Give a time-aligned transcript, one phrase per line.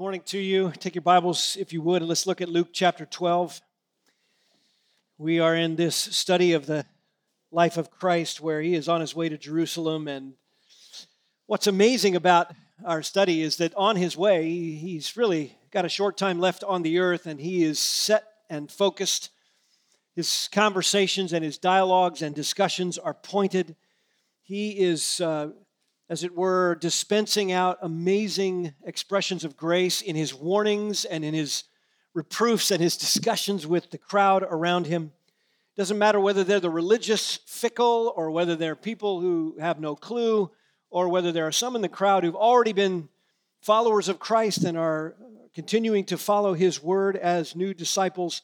[0.00, 0.72] morning to you.
[0.78, 3.60] Take your Bibles, if you would, and let's look at Luke chapter 12.
[5.18, 6.86] We are in this study of the
[7.52, 10.08] life of Christ where he is on his way to Jerusalem.
[10.08, 10.32] And
[11.44, 12.50] what's amazing about
[12.82, 16.80] our study is that on his way, he's really got a short time left on
[16.80, 19.28] the earth and he is set and focused.
[20.16, 23.76] His conversations and his dialogues and discussions are pointed.
[24.40, 25.20] He is.
[25.20, 25.50] Uh,
[26.10, 31.62] as it were, dispensing out amazing expressions of grace in his warnings and in his
[32.14, 35.12] reproofs and his discussions with the crowd around him.
[35.76, 40.50] Doesn't matter whether they're the religious fickle or whether they're people who have no clue
[40.90, 43.08] or whether there are some in the crowd who've already been
[43.60, 45.14] followers of Christ and are
[45.54, 48.42] continuing to follow his word as new disciples.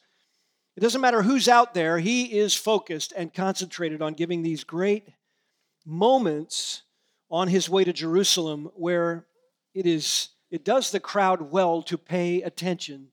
[0.77, 5.09] It doesn't matter who's out there, he is focused and concentrated on giving these great
[5.85, 6.83] moments
[7.29, 9.25] on his way to Jerusalem where
[9.73, 13.09] it is it does the crowd well to pay attention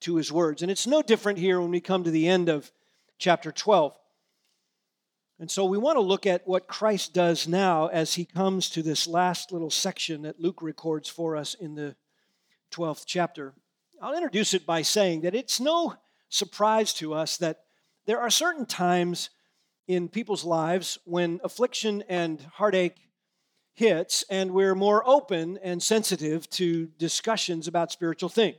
[0.00, 0.62] to his words.
[0.62, 2.72] And it's no different here when we come to the end of
[3.18, 3.96] chapter 12.
[5.38, 8.82] And so we want to look at what Christ does now as he comes to
[8.82, 11.94] this last little section that Luke records for us in the
[12.72, 13.54] 12th chapter.
[14.00, 15.94] I'll introduce it by saying that it's no
[16.28, 17.60] surprise to us that
[18.06, 19.30] there are certain times
[19.86, 22.96] in people's lives when affliction and heartache
[23.74, 28.56] hits, and we're more open and sensitive to discussions about spiritual things.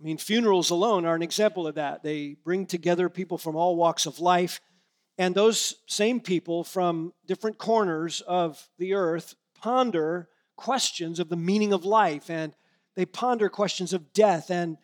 [0.00, 2.02] I mean, funerals alone are an example of that.
[2.02, 4.60] They bring together people from all walks of life,
[5.18, 11.72] and those same people from different corners of the earth ponder questions of the meaning
[11.72, 12.54] of life, and
[12.94, 14.78] they ponder questions of death and,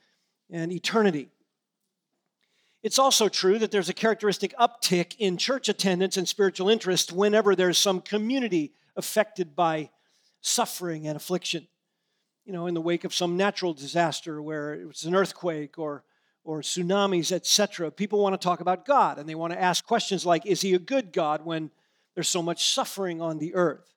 [0.51, 1.31] and eternity.
[2.83, 7.57] It's also true that there's a characteristic uptick in church attendance and spiritual interest whenever
[7.57, 9.91] there's some community affected by
[10.41, 11.67] suffering and affliction.
[12.45, 16.05] You know, in the wake of some natural disaster where it was an earthquake or
[16.45, 17.91] or tsunamis, etc.
[17.91, 20.75] People want to talk about God and they want to ask questions like, is he
[20.75, 21.73] a good God when
[22.15, 23.93] there's so much suffering on the earth?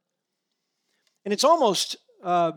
[1.23, 2.53] And it's almost uh,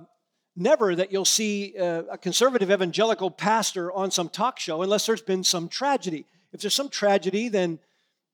[0.56, 5.22] never that you'll see a, a conservative evangelical pastor on some talk show unless there's
[5.22, 6.24] been some tragedy.
[6.52, 7.78] If there's some tragedy, then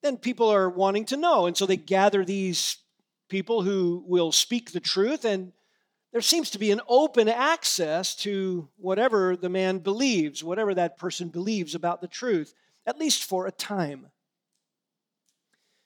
[0.01, 2.77] then people are wanting to know, and so they gather these
[3.29, 5.53] people who will speak the truth, and
[6.13, 11.29] there seems to be an open access to whatever the man believes, whatever that person
[11.29, 12.55] believes about the truth,
[12.87, 14.07] at least for a time.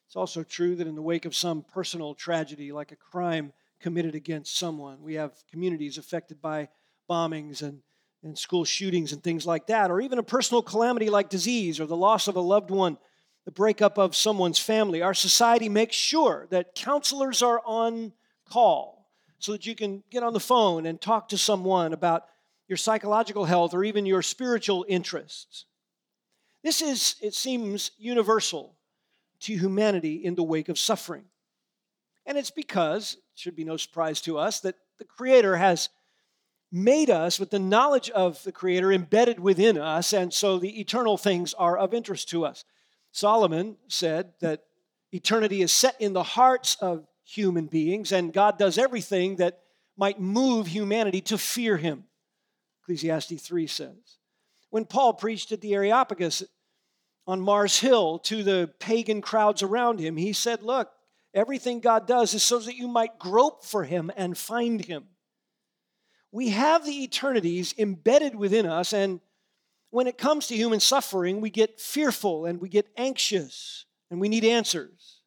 [0.06, 4.14] It's also true that in the wake of some personal tragedy, like a crime committed
[4.14, 6.68] against someone, we have communities affected by
[7.10, 7.80] bombings and,
[8.22, 11.86] and school shootings and things like that, or even a personal calamity like disease or
[11.86, 12.96] the loss of a loved one
[13.44, 18.12] the breakup of someone's family, our society makes sure that counselors are on
[18.48, 22.26] call so that you can get on the phone and talk to someone about
[22.68, 25.64] your psychological health or even your spiritual interests.
[26.62, 28.76] This is, it seems, universal
[29.40, 31.24] to humanity in the wake of suffering.
[32.24, 35.88] And it's because, it should be no surprise to us, that the Creator has
[36.70, 41.18] made us with the knowledge of the Creator embedded within us, and so the eternal
[41.18, 42.64] things are of interest to us.
[43.12, 44.64] Solomon said that
[45.12, 49.60] eternity is set in the hearts of human beings, and God does everything that
[49.96, 52.04] might move humanity to fear him.
[52.82, 54.18] Ecclesiastes 3 says.
[54.70, 56.42] When Paul preached at the Areopagus
[57.26, 60.90] on Mars Hill to the pagan crowds around him, he said, Look,
[61.34, 65.04] everything God does is so that you might grope for him and find him.
[66.32, 69.20] We have the eternities embedded within us, and
[69.92, 74.30] when it comes to human suffering, we get fearful and we get anxious and we
[74.30, 75.20] need answers.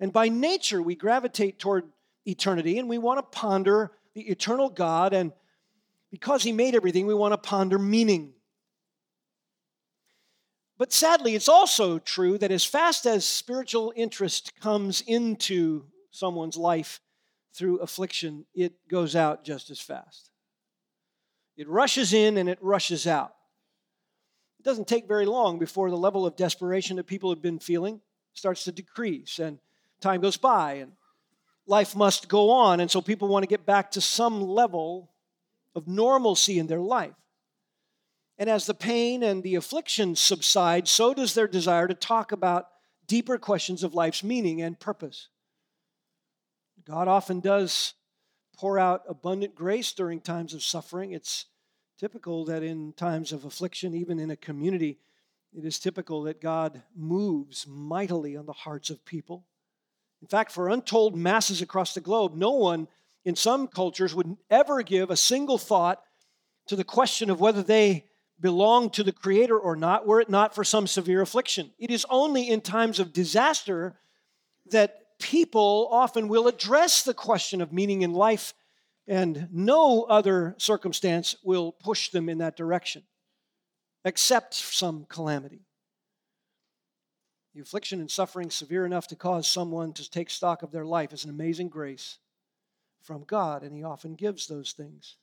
[0.00, 1.84] And by nature, we gravitate toward
[2.26, 5.12] eternity and we want to ponder the eternal God.
[5.14, 5.32] And
[6.10, 8.32] because He made everything, we want to ponder meaning.
[10.78, 17.00] But sadly, it's also true that as fast as spiritual interest comes into someone's life
[17.54, 20.32] through affliction, it goes out just as fast.
[21.56, 23.35] It rushes in and it rushes out
[24.66, 28.00] doesn't take very long before the level of desperation that people have been feeling
[28.34, 29.58] starts to decrease and
[30.00, 30.92] time goes by and
[31.66, 32.80] life must go on.
[32.80, 35.10] And so people want to get back to some level
[35.74, 37.14] of normalcy in their life.
[38.38, 42.68] And as the pain and the affliction subside, so does their desire to talk about
[43.06, 45.28] deeper questions of life's meaning and purpose.
[46.84, 47.94] God often does
[48.56, 51.12] pour out abundant grace during times of suffering.
[51.12, 51.46] It's
[51.98, 54.98] typical that in times of affliction, even in a community,
[55.56, 59.46] it is typical that God moves mightily on the hearts of people.
[60.20, 62.88] In fact, for untold masses across the globe, no one
[63.24, 66.02] in some cultures would ever give a single thought
[66.66, 68.04] to the question of whether they
[68.40, 71.70] belong to the Creator or not, were it not for some severe affliction.
[71.78, 73.96] It is only in times of disaster
[74.70, 78.52] that people often will address the question of meaning in life,
[79.06, 83.02] and no other circumstance will push them in that direction,
[84.04, 85.66] except some calamity.
[87.54, 91.12] The affliction and suffering severe enough to cause someone to take stock of their life
[91.12, 92.18] is an amazing grace
[93.02, 95.16] from God, and He often gives those things.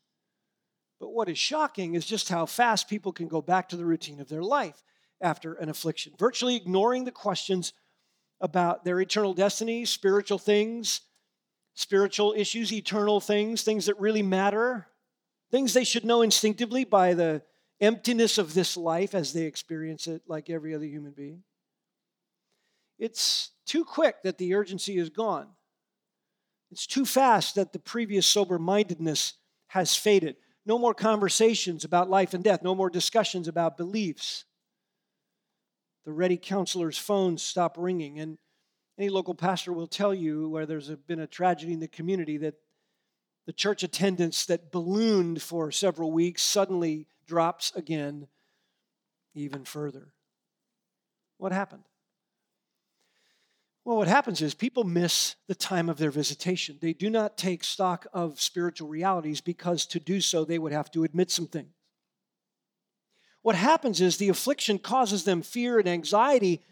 [1.00, 4.22] But what is shocking is just how fast people can go back to the routine
[4.22, 4.82] of their life
[5.22, 7.74] after an affliction, virtually ignoring the questions
[8.40, 11.02] about their eternal destiny, spiritual things,
[11.74, 14.88] spiritual issues, eternal things, things that really matter,
[15.52, 17.42] things they should know instinctively by the
[17.82, 21.44] emptiness of this life as they experience it like every other human being.
[23.00, 25.48] It's too quick that the urgency is gone.
[26.72, 29.34] It's too fast that the previous sober mindedness
[29.68, 30.38] has faded.
[30.66, 34.46] No more conversations about life and death, no more discussions about beliefs.
[36.06, 38.38] The ready counselor's phones stop ringing, and
[38.98, 42.56] any local pastor will tell you where there's been a tragedy in the community that
[43.46, 48.28] the church attendance that ballooned for several weeks suddenly drops again
[49.34, 50.14] even further.
[51.38, 51.84] What happened?
[53.86, 56.78] Well, what happens is people miss the time of their visitation.
[56.80, 60.90] They do not take stock of spiritual realities because to do so they would have
[60.92, 61.74] to admit some things.
[63.42, 66.64] What happens is the affliction causes them fear and anxiety,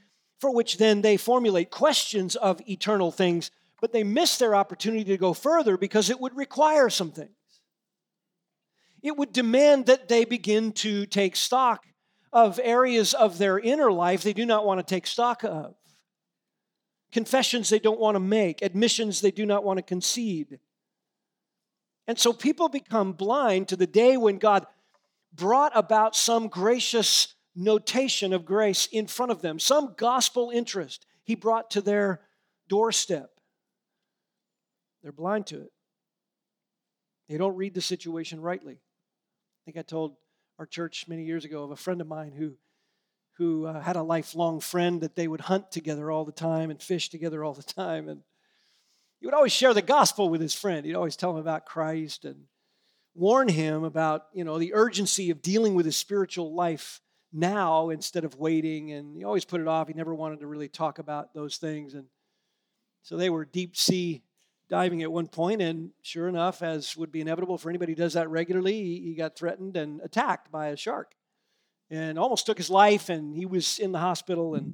[0.42, 5.18] for which then they formulate questions of eternal things, but they miss their opportunity to
[5.18, 7.30] go further because it would require some things.
[9.04, 11.86] It would demand that they begin to take stock
[12.34, 15.76] of areas of their inner life they do not want to take stock of
[17.12, 20.60] confessions they don't want to make, admissions they do not want to concede.
[22.08, 24.66] And so people become blind to the day when God
[25.34, 31.36] brought about some gracious notation of grace in front of them, some gospel interest he
[31.36, 32.22] brought to their
[32.68, 33.30] doorstep.
[35.04, 35.72] They're blind to it.
[37.30, 38.74] They don't read the situation rightly.
[38.74, 40.16] I think I told
[40.60, 42.56] our church many years ago of a friend of mine who
[43.38, 46.82] who uh, had a lifelong friend that they would hunt together all the time and
[46.82, 48.08] fish together all the time.
[48.08, 48.22] And
[49.20, 50.86] he would always share the gospel with his friend.
[50.86, 52.44] He'd always tell him about Christ and
[53.16, 57.02] warn him about, you know, the urgency of dealing with his spiritual life
[57.34, 58.92] now instead of waiting.
[58.92, 59.88] And he always put it off.
[59.88, 61.94] He never wanted to really talk about those things.
[61.94, 62.06] And
[63.04, 64.24] so they were deep sea
[64.70, 68.14] diving at one point, and sure enough, as would be inevitable for anybody who does
[68.14, 71.14] that regularly, he got threatened and attacked by a shark
[71.92, 74.74] and almost took his life and he was in the hospital and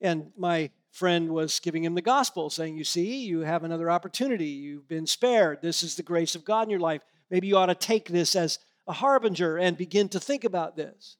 [0.00, 4.46] and my friend was giving him the gospel saying you see you have another opportunity
[4.46, 7.66] you've been spared this is the grace of god in your life maybe you ought
[7.66, 11.16] to take this as a harbinger and begin to think about this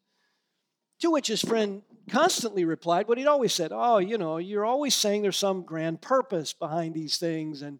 [1.02, 4.94] to which his friend constantly replied what he'd always said oh you know you're always
[4.94, 7.78] saying there's some grand purpose behind these things and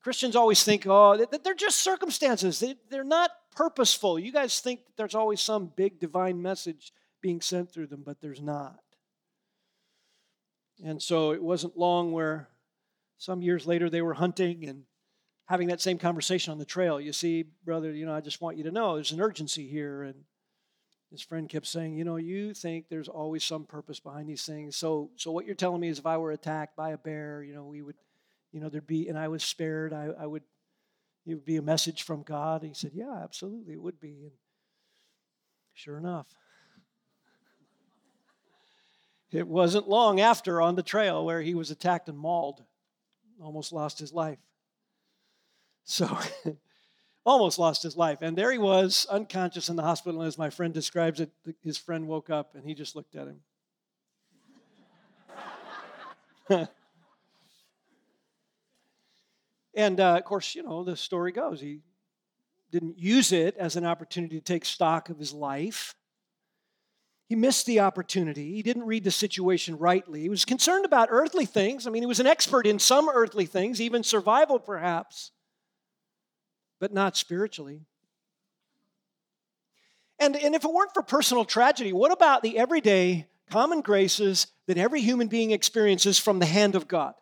[0.00, 4.18] christians always think oh they're just circumstances they're not purposeful.
[4.18, 8.42] You guys think there's always some big divine message being sent through them, but there's
[8.42, 8.80] not.
[10.84, 12.48] And so it wasn't long where
[13.18, 14.82] some years later they were hunting and
[15.46, 17.00] having that same conversation on the trail.
[17.00, 20.02] You see, brother, you know, I just want you to know there's an urgency here.
[20.02, 20.24] And
[21.14, 24.76] his friend kept saying, you know, you think there's always some purpose behind these things.
[24.76, 27.54] So, so what you're telling me is if I were attacked by a bear, you
[27.54, 27.94] know, we would,
[28.52, 30.42] you know, there'd be, and I was spared, I, I would
[31.26, 32.62] it would be a message from God.
[32.62, 34.24] He said, Yeah, absolutely, it would be.
[34.24, 34.32] And
[35.72, 36.26] sure enough,
[39.30, 42.62] it wasn't long after on the trail where he was attacked and mauled,
[43.40, 44.38] almost lost his life.
[45.84, 46.18] So,
[47.24, 48.18] almost lost his life.
[48.20, 50.20] And there he was, unconscious in the hospital.
[50.20, 51.30] And as my friend describes it,
[51.62, 53.28] his friend woke up and he just looked at
[56.48, 56.68] him.
[59.74, 61.80] And uh, of course, you know, the story goes he
[62.70, 65.94] didn't use it as an opportunity to take stock of his life.
[67.28, 68.54] He missed the opportunity.
[68.54, 70.20] He didn't read the situation rightly.
[70.20, 71.86] He was concerned about earthly things.
[71.86, 75.32] I mean, he was an expert in some earthly things, even survival perhaps,
[76.84, 77.80] but not spiritually.
[80.18, 84.76] And, and if it weren't for personal tragedy, what about the everyday common graces that
[84.76, 87.14] every human being experiences from the hand of God?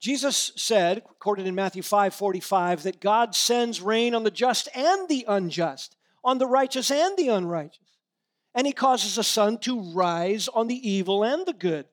[0.00, 5.08] Jesus said, quoted in Matthew 5 45, that God sends rain on the just and
[5.08, 7.78] the unjust, on the righteous and the unrighteous.
[8.56, 11.86] And he causes the sun to rise on the evil and the good.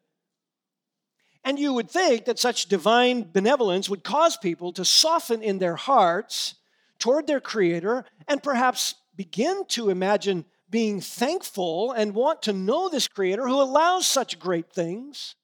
[1.48, 5.78] And you would think that such divine benevolence would cause people to soften in their
[5.78, 6.56] hearts
[7.00, 13.08] toward their Creator and perhaps begin to imagine being thankful and want to know this
[13.08, 15.36] Creator who allows such great things,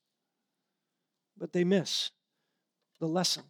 [1.37, 2.09] but they miss
[2.99, 3.43] the lesson.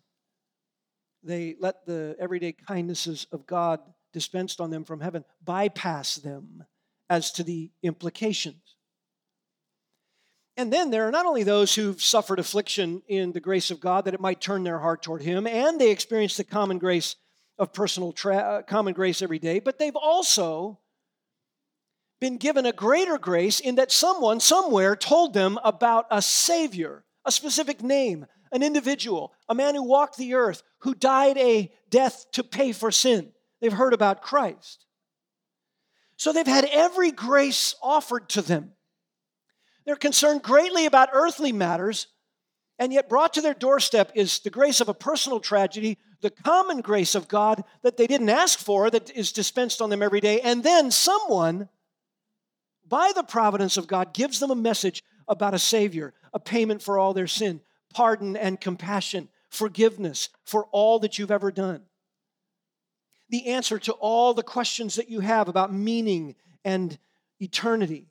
[1.23, 3.79] They let the everyday kindnesses of God
[4.13, 6.63] dispensed on them from heaven bypass them
[7.09, 8.75] as to the implications.
[10.55, 14.05] And then there are not only those who've suffered affliction in the grace of God
[14.05, 17.15] that it might turn their heart toward Him, and they experience the common grace
[17.57, 20.79] of personal tra- common grace every day, but they've also
[22.19, 27.31] been given a greater grace in that someone somewhere told them about a Savior, a
[27.31, 32.43] specific name, an individual, a man who walked the earth, who died a death to
[32.43, 33.31] pay for sin.
[33.59, 34.85] They've heard about Christ.
[36.15, 38.72] So they've had every grace offered to them.
[39.85, 42.07] They're concerned greatly about earthly matters,
[42.79, 46.81] and yet brought to their doorstep is the grace of a personal tragedy, the common
[46.81, 50.39] grace of God that they didn't ask for, that is dispensed on them every day.
[50.41, 51.69] And then someone,
[52.87, 56.97] by the providence of God, gives them a message about a Savior, a payment for
[56.97, 57.61] all their sin,
[57.93, 61.83] pardon and compassion, forgiveness for all that you've ever done.
[63.29, 66.97] The answer to all the questions that you have about meaning and
[67.39, 68.07] eternity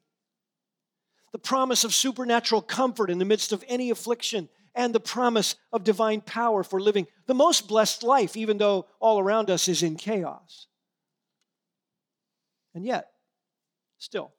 [1.33, 5.85] the promise of supernatural comfort in the midst of any affliction, and the promise of
[5.85, 9.97] divine power for living the most blessed life, even though all around us is in
[9.97, 10.67] chaos.
[12.75, 13.11] And yet,
[13.99, 14.33] still,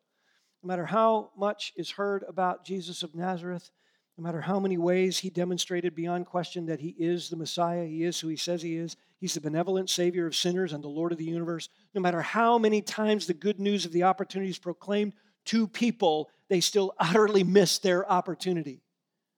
[0.64, 3.70] no matter how much is heard about Jesus of Nazareth,
[4.18, 8.04] no matter how many ways he demonstrated beyond question that he is the Messiah, he
[8.04, 11.12] is who he says he is, he's the benevolent Savior of sinners and the Lord
[11.12, 15.14] of the universe, no matter how many times the good news of the opportunities proclaimed
[15.46, 18.82] to people they still utterly miss their opportunity,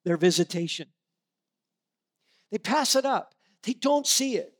[0.04, 0.88] their visitation.
[2.52, 4.52] They pass it up, they don't see it.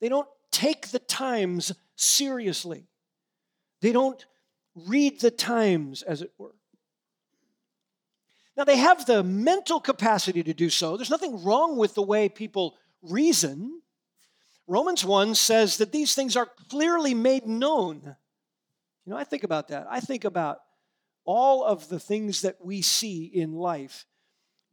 [0.00, 2.86] They don't take the times seriously.
[3.82, 4.24] They don't
[4.74, 6.54] read the times, as it were.
[8.56, 10.96] Now, they have the mental capacity to do so.
[10.96, 13.80] There's nothing wrong with the way people reason.
[14.66, 18.16] Romans 1 says that these things are clearly made known.
[19.04, 19.86] You know, I think about that.
[19.90, 20.58] I think about
[21.24, 24.06] all of the things that we see in life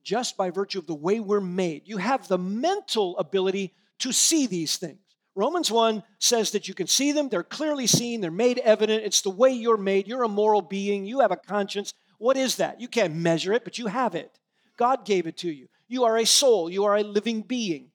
[0.04, 1.82] just by virtue of the way we're made.
[1.86, 5.00] You have the mental ability to see these things.
[5.36, 9.04] Romans 1 says that you can see them, they're clearly seen, they're made evident.
[9.04, 10.08] It's the way you're made.
[10.08, 11.94] You're a moral being, you have a conscience.
[12.18, 12.82] What is that?
[12.82, 14.40] You can't measure it, but you have it.
[14.78, 15.68] God gave it to you.
[15.88, 17.92] You are a soul, you are a living being.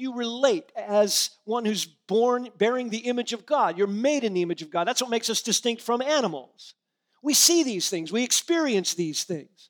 [0.00, 3.76] You relate as one who's born bearing the image of God.
[3.76, 4.88] You're made in the image of God.
[4.88, 6.74] That's what makes us distinct from animals.
[7.22, 9.68] We see these things, we experience these things.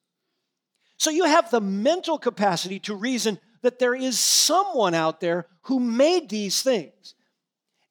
[0.98, 5.80] So you have the mental capacity to reason that there is someone out there who
[5.80, 7.14] made these things.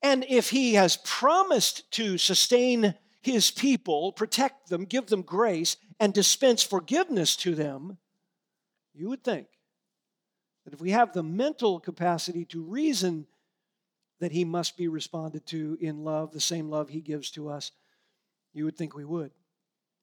[0.02, 6.14] And if he has promised to sustain his people, protect them, give them grace, and
[6.14, 7.98] dispense forgiveness to them,
[8.94, 9.48] you would think
[10.70, 13.26] that if we have the mental capacity to reason
[14.20, 17.72] that he must be responded to in love, the same love he gives to us,
[18.54, 19.32] you would think we would.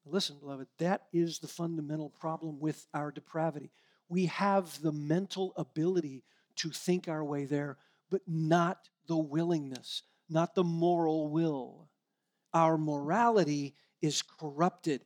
[0.05, 3.71] Listen, beloved, that is the fundamental problem with our depravity.
[4.09, 6.25] We have the mental ability
[6.57, 7.77] to think our way there,
[8.11, 11.89] but not the willingness, not the moral will.
[12.53, 15.03] Our morality is corrupted.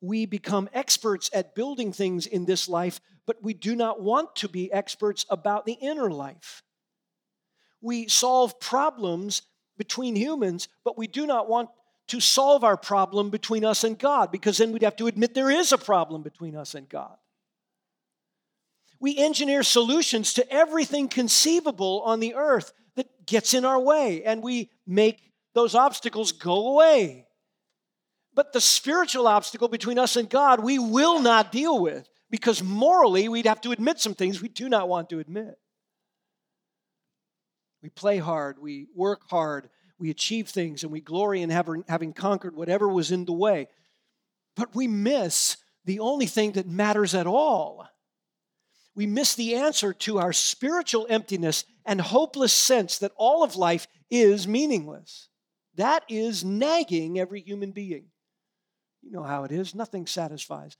[0.00, 4.48] We become experts at building things in this life, but we do not want to
[4.48, 6.62] be experts about the inner life.
[7.82, 9.42] We solve problems
[9.76, 11.68] between humans, but we do not want
[12.06, 15.50] to solve our problem between us and God, because then we'd have to admit there
[15.50, 17.18] is a problem between us and God.
[18.98, 24.42] We engineer solutions to everything conceivable on the earth that gets in our way, and
[24.42, 25.20] we make
[25.52, 27.26] those obstacles go away.
[28.32, 33.28] But the spiritual obstacle between us and God, we will not deal with because morally
[33.28, 35.58] we'd have to admit some things we do not want to admit.
[37.82, 39.68] We play hard, we work hard,
[39.98, 43.68] we achieve things and we glory in having, conquered whatever was in the way.
[44.56, 47.86] But we miss the only thing that matters at all.
[48.94, 53.86] We miss the answer to our spiritual emptiness and hopeless sense that all of life
[54.10, 55.28] is meaningless.
[55.76, 58.06] That is nagging every human being.
[59.02, 60.76] You know how it is, nothing satisfies.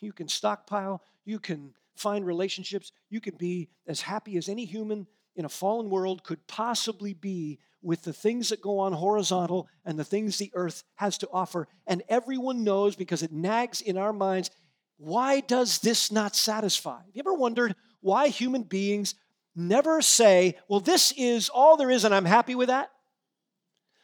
[0.00, 5.06] You can stockpile, you can find relationships, you can be as happy as any human
[5.34, 9.98] in a fallen world could possibly be with the things that go on horizontal and
[9.98, 11.68] the things the earth has to offer.
[11.86, 14.50] And everyone knows because it nags in our minds
[14.98, 16.96] why does this not satisfy?
[16.96, 19.14] Have you ever wondered why human beings
[19.54, 22.90] never say, well, this is all there is and I'm happy with that.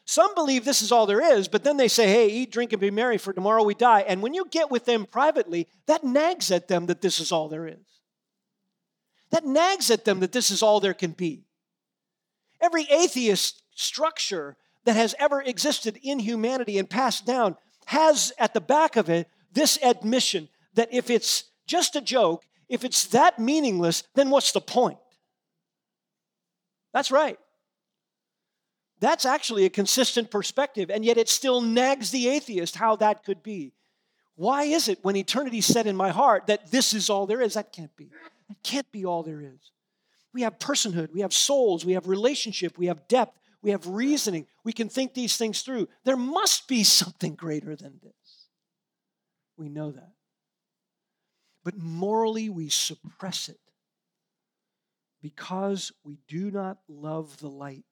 [0.05, 2.81] Some believe this is all there is, but then they say, hey, eat, drink, and
[2.81, 4.01] be merry, for tomorrow we die.
[4.01, 7.49] And when you get with them privately, that nags at them that this is all
[7.49, 8.01] there is.
[9.31, 11.45] That nags at them that this is all there can be.
[12.61, 17.57] Every atheist structure that has ever existed in humanity and passed down
[17.87, 22.85] has at the back of it this admission that if it's just a joke, if
[22.85, 24.99] it's that meaningless, then what's the point?
[26.93, 27.39] That's right.
[29.03, 33.43] That's actually a consistent perspective, and yet it still nags the atheist how that could
[33.43, 33.73] be.
[34.37, 37.55] Why is it when eternity set in my heart that this is all there is?
[37.55, 38.11] That can't be.
[38.49, 39.73] That can't be all there is.
[40.33, 44.47] We have personhood, we have souls, we have relationship, we have depth, we have reasoning.
[44.63, 45.89] We can think these things through.
[46.05, 48.47] There must be something greater than this.
[49.57, 50.13] We know that.
[51.65, 53.59] But morally, we suppress it
[55.21, 57.85] because we do not love the light.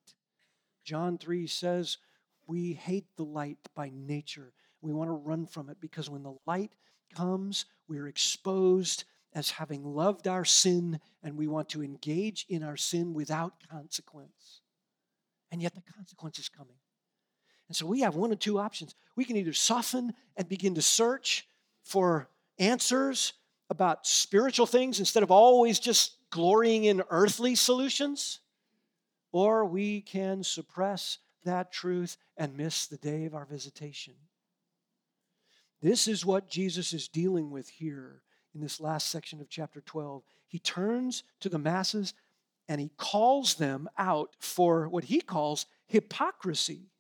[0.91, 1.99] John 3 says
[2.49, 4.53] we hate the light by nature.
[4.83, 6.73] We want to run from it because when the light
[7.15, 12.77] comes, we're exposed as having loved our sin and we want to engage in our
[12.77, 14.63] sin without consequence.
[15.53, 16.75] And yet the consequence is coming.
[17.69, 18.97] And so we have one of two options.
[19.15, 21.47] We can either soften and begin to search
[21.85, 22.29] for
[22.59, 23.35] answers
[23.71, 28.41] about spiritual things instead of always just glorying in earthly solutions,
[29.33, 34.15] or we can suppress that truth and miss the day of our visitation.
[35.81, 38.23] This is what Jesus is dealing with here
[38.55, 40.23] in this last section of chapter 12.
[40.47, 42.13] He turns to the masses
[42.69, 46.91] and he calls them out for what he calls hypocrisy,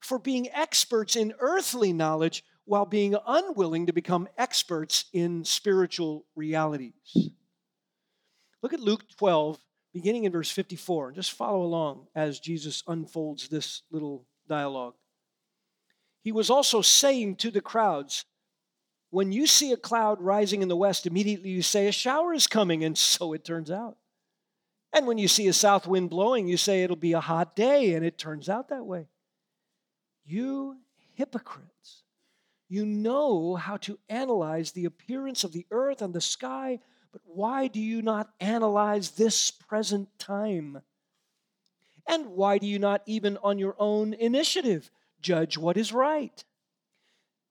[0.00, 7.30] for being experts in earthly knowledge while being unwilling to become experts in spiritual realities.
[8.62, 9.58] Look at Luke 12,
[9.98, 14.94] beginning in verse 54, and just follow along as Jesus unfolds this little dialogue.
[16.22, 18.24] He was also saying to the crowds,
[19.10, 22.46] When you see a cloud rising in the west, immediately you say, A shower is
[22.46, 23.96] coming, and so it turns out.
[24.92, 27.94] And when you see a south wind blowing, you say it'll be a hot day,
[27.94, 29.08] and it turns out that way.
[30.24, 30.76] You
[31.14, 32.04] hypocrites,
[32.68, 36.78] you know how to analyze the appearance of the earth and the sky
[37.24, 40.82] but why do you not analyze this present time?
[42.06, 46.44] And why do you not, even on your own initiative, judge what is right?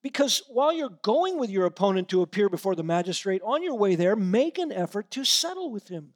[0.02, 3.96] Because while you're going with your opponent to appear before the magistrate, on your way
[3.96, 6.14] there, make an effort to settle with him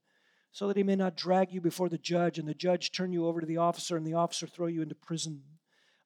[0.52, 3.26] so that he may not drag you before the judge and the judge turn you
[3.26, 5.42] over to the officer and the officer throw you into prison.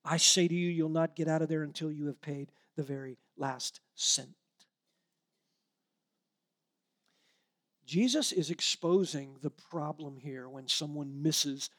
[0.04, 2.84] I say to you, you'll not get out of there until you have paid the
[2.84, 4.36] very last cent.
[7.86, 11.70] Jesus is exposing the problem here when someone misses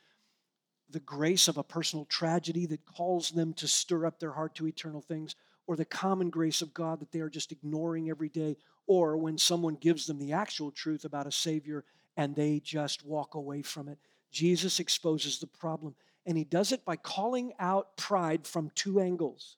[0.88, 4.68] the grace of a personal tragedy that calls them to stir up their heart to
[4.68, 5.34] eternal things,
[5.66, 9.36] or the common grace of God that they are just ignoring every day, or when
[9.36, 11.84] someone gives them the actual truth about a Savior
[12.16, 13.98] and they just walk away from it.
[14.30, 19.56] Jesus exposes the problem, and he does it by calling out pride from two angles.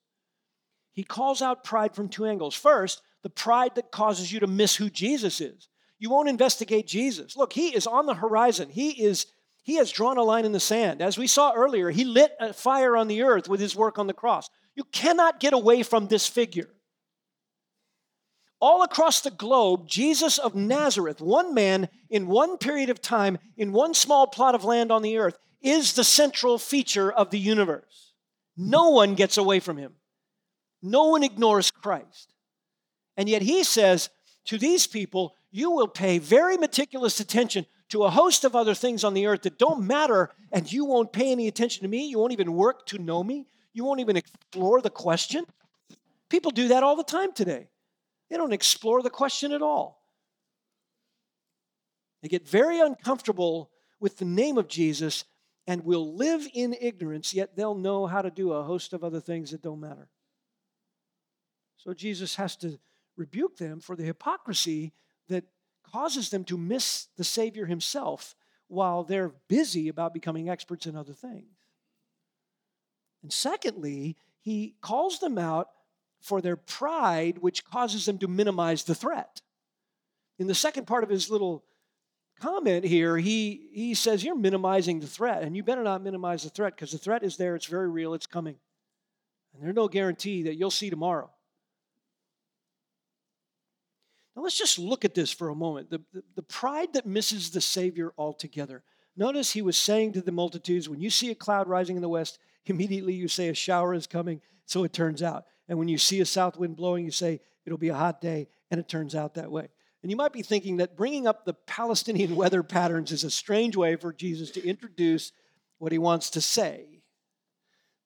[0.93, 2.55] He calls out pride from two angles.
[2.55, 5.69] First, the pride that causes you to miss who Jesus is.
[5.99, 7.37] You won't investigate Jesus.
[7.37, 8.69] Look, he is on the horizon.
[8.71, 9.27] He is
[9.63, 11.03] he has drawn a line in the sand.
[11.03, 14.07] As we saw earlier, he lit a fire on the earth with his work on
[14.07, 14.49] the cross.
[14.75, 16.71] You cannot get away from this figure.
[18.61, 23.73] All across the globe, Jesus of Nazareth, one man in one period of time, in
[23.73, 28.15] one small plot of land on the earth, is the central feature of the universe.
[28.57, 29.93] No one gets away from him.
[30.83, 32.33] No one ignores Christ.
[33.17, 34.09] And yet he says
[34.47, 39.03] to these people, you will pay very meticulous attention to a host of other things
[39.03, 42.07] on the earth that don't matter, and you won't pay any attention to me.
[42.07, 43.47] You won't even work to know me.
[43.73, 45.45] You won't even explore the question.
[46.29, 47.69] People do that all the time today.
[48.29, 50.03] They don't explore the question at all.
[52.23, 55.25] They get very uncomfortable with the name of Jesus
[55.67, 59.21] and will live in ignorance, yet they'll know how to do a host of other
[59.21, 60.09] things that don't matter.
[61.77, 62.79] So Jesus has to
[63.17, 64.93] rebuke them for the hypocrisy
[65.29, 65.45] that
[65.93, 68.35] causes them to miss the Savior himself
[68.69, 71.57] while they're busy about becoming experts in other things.
[73.23, 75.69] And secondly, he calls them out
[76.21, 79.41] for their pride, which causes them to minimize the threat.
[80.39, 81.65] In the second part of his little
[82.41, 86.51] comment here, he, he says, You're minimizing the threat, and you better not minimize the
[86.51, 88.57] threat because the threat is there, it's very real, it's coming.
[89.55, 91.31] And there's no guarantee that you'll see tomorrow.
[94.39, 95.91] Now let's just look at this for a moment.
[95.91, 98.85] The, the, the, pride that misses the Savior altogether.
[99.17, 102.09] Notice he was saying to the multitudes, when you see a cloud rising in the
[102.09, 105.47] west, immediately you say a shower is coming, so it turns out.
[105.69, 108.47] And when you see a south wind blowing, you say it'll be a hot day,
[108.71, 109.71] and it turns out that way.
[110.05, 113.75] And you might be thinking that bringing up the Palestinian weather patterns is a strange
[113.75, 115.33] way for Jesus to introduce
[115.79, 117.03] what he wants to say.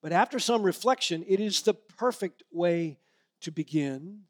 [0.01, 2.97] But after some reflection, it is the perfect way
[3.41, 4.21] to begin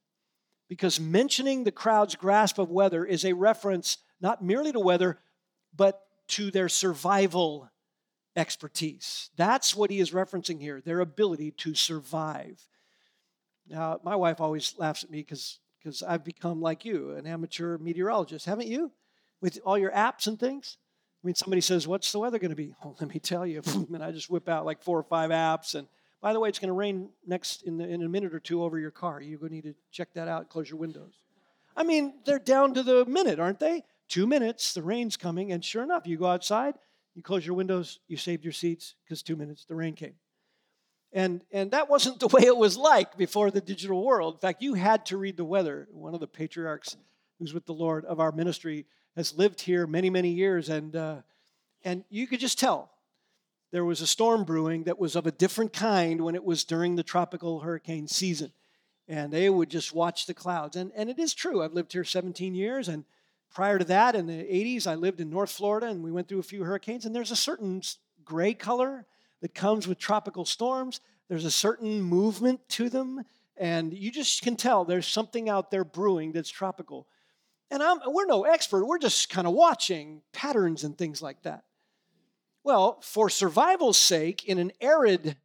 [0.68, 5.20] because mentioning the crowd's grasp of weather is a reference not merely to weather,
[5.76, 7.70] but to their survival
[8.36, 9.30] expertise.
[9.36, 12.68] That's what he is referencing here their ability to survive.
[13.68, 18.46] Now, my wife always laughs at me because I've become like you, an amateur meteorologist,
[18.46, 18.92] haven't you?
[19.42, 20.78] With all your apps and things.
[21.24, 22.76] I mean, somebody says, What's the weather going to be?
[23.00, 23.62] Let me tell you.
[23.94, 25.88] and I just whip out like four or five apps and
[26.24, 28.64] by the way, it's going to rain next in, the, in a minute or two
[28.64, 29.22] over your car.
[29.22, 31.12] You're going to need to check that out, close your windows.
[31.76, 33.84] I mean, they're down to the minute, aren't they?
[34.08, 36.76] Two minutes, the rain's coming, and sure enough, you go outside,
[37.14, 40.14] you close your windows, you saved your seats because two minutes, the rain came.
[41.12, 44.36] And, and that wasn't the way it was like before the digital world.
[44.36, 45.90] In fact, you had to read the weather.
[45.92, 46.96] One of the patriarchs
[47.38, 48.86] who's with the Lord of our ministry
[49.18, 51.18] has lived here many, many years, and, uh,
[51.84, 52.93] and you could just tell
[53.74, 56.96] there was a storm brewing that was of a different kind when it was during
[56.96, 58.52] the tropical hurricane season.
[59.08, 60.76] And they would just watch the clouds.
[60.76, 61.64] And, and it is true.
[61.64, 62.88] I've lived here 17 years.
[62.88, 63.04] And
[63.52, 66.38] prior to that, in the 80s, I lived in North Florida and we went through
[66.38, 67.08] a few hurricanes.
[67.08, 67.82] And there's a certain
[68.24, 69.08] gray color
[69.42, 73.24] that comes with tropical storms, there's a certain movement to them.
[73.58, 77.08] And you just can tell there's something out there brewing that's tropical.
[77.72, 81.64] And I'm, we're no expert, we're just kind of watching patterns and things like that.
[82.64, 85.36] Well, for survival's sake, in an arid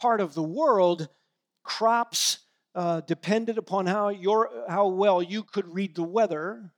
[0.00, 1.08] part of the world,
[1.62, 2.38] crops
[2.74, 6.72] uh, depended upon how, your, how well you could read the weather,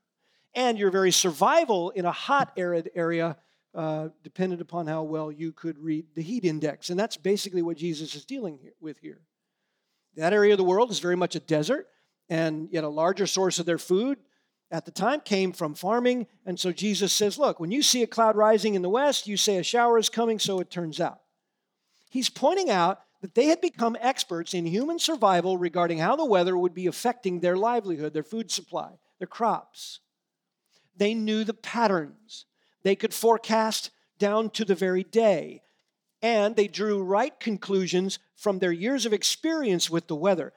[0.52, 3.36] and your very survival in a hot, arid area
[3.72, 6.90] uh, depended upon how well you could read the heat index.
[6.90, 9.20] And that's basically what Jesus is dealing with here.
[10.16, 11.88] That area of the world is very much a desert,
[12.28, 14.18] and yet a larger source of their food
[14.74, 16.26] at the time came from farming.
[16.44, 19.36] And so Jesus says, Look, when you see a cloud rising in the west, you
[19.36, 21.20] say a shower is coming, so it turns out.
[22.10, 26.58] He's pointing out that they had become experts in human survival regarding how the weather
[26.58, 30.00] would be affecting their livelihood, their food supply, their crops.
[30.96, 32.46] They knew the patterns,
[32.82, 35.62] they could forecast down to the very day.
[36.20, 40.52] And they drew right conclusions from their years of experience with the weather.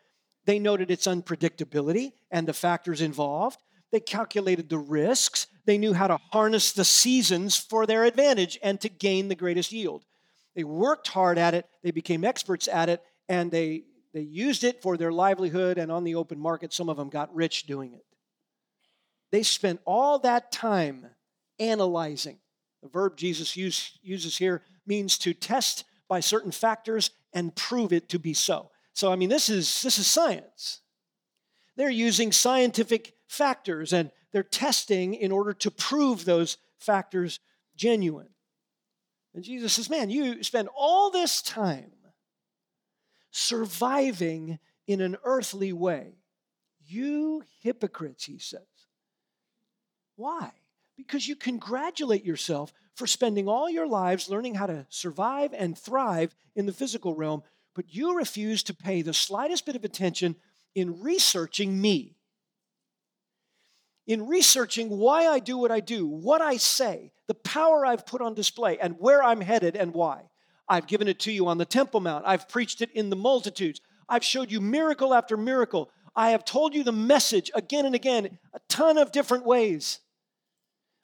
[0.45, 3.62] They noted its unpredictability and the factors involved.
[3.91, 5.47] They calculated the risks.
[5.65, 9.71] They knew how to harness the seasons for their advantage and to gain the greatest
[9.71, 10.06] yield.
[10.56, 14.82] They worked hard at it, they became experts at it, and they, they used it
[14.82, 16.73] for their livelihood and on the open market.
[16.73, 18.06] Some of them got rich doing it.
[19.32, 21.06] They spent all that time
[21.60, 22.39] analyzing.
[22.82, 28.10] The verb Jesus use, uses here means to test by certain factors and prove it
[28.10, 28.71] to be so.
[28.93, 30.82] So, I mean, this is, this is science.
[31.77, 37.39] They're using scientific factors and they're testing in order to prove those factors
[37.75, 38.29] genuine.
[39.33, 41.91] And Jesus says, Man, you spend all this time
[43.31, 46.15] surviving in an earthly way.
[46.87, 48.61] You hypocrites, he says.
[50.15, 50.51] Why?
[50.95, 56.35] Because you congratulate yourself for spending all your lives learning how to survive and thrive
[56.55, 57.43] in the physical realm,
[57.75, 60.35] but you refuse to pay the slightest bit of attention
[60.77, 62.17] in researching me
[64.07, 68.21] in researching why I do what I do, what I say, the power I've put
[68.21, 70.23] on display, and where I'm headed and why.
[70.67, 72.23] I've given it to you on the Temple Mount.
[72.25, 73.81] I've preached it in the multitudes.
[74.07, 75.89] I've showed you miracle after miracle.
[76.15, 79.99] I have told you the message again and again, a ton of different ways.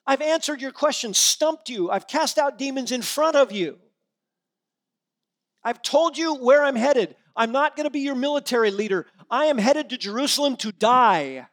[0.07, 1.91] I've answered your questions, stumped you.
[1.91, 3.77] I've cast out demons in front of you.
[5.63, 7.15] I've told you where I'm headed.
[7.35, 9.07] I'm not going to be your military leader.
[9.33, 11.47] I am headed to Jerusalem to die.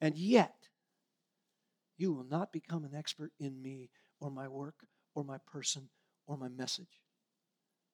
[0.00, 0.54] And yet,
[1.96, 3.90] you will not become an expert in me
[4.20, 4.76] or my work
[5.16, 5.88] or my person
[6.28, 7.00] or my message.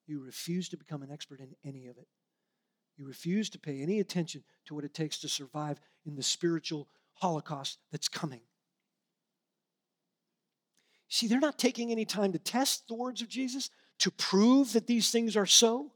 [0.05, 2.05] You refuse to become an expert in any of it.
[2.95, 6.89] You refuse to pay any attention to what it takes to survive in the spiritual
[7.13, 8.41] holocaust that's coming.
[11.07, 14.85] See, they're not taking any time to test the words of Jesus, to prove that
[14.85, 15.93] these things are so.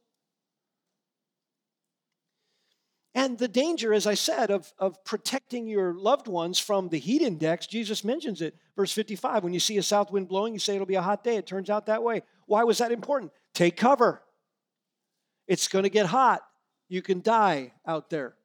[3.15, 7.21] And the danger, as I said, of, of protecting your loved ones from the heat
[7.21, 8.55] index, Jesus mentions it.
[8.75, 11.23] Verse 55 when you see a south wind blowing, you say it'll be a hot
[11.23, 11.35] day.
[11.35, 12.23] It turns out that way.
[12.47, 13.31] Why was that important?
[13.53, 14.23] Take cover.
[15.47, 16.41] It's going to get hot.
[16.89, 18.35] You can die out there.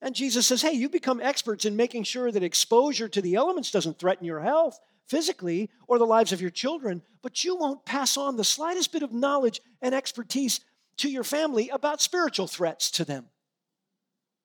[0.00, 3.70] And Jesus says, hey, you become experts in making sure that exposure to the elements
[3.70, 8.16] doesn't threaten your health physically or the lives of your children, but you won't pass
[8.16, 10.60] on the slightest bit of knowledge and expertise
[10.98, 13.26] to your family about spiritual threats to them.